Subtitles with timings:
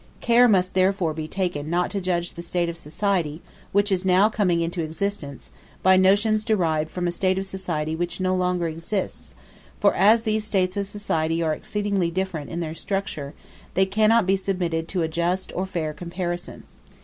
[0.19, 3.39] Care must therefore be taken not to judge the state of society,
[3.71, 5.51] which is now coming into existence,
[5.83, 9.35] by notions derived from a state of society which no longer exists;
[9.79, 13.35] for as these states of society are exceedingly different in their structure,
[13.75, 16.63] they cannot be submitted to a just or fair comparison.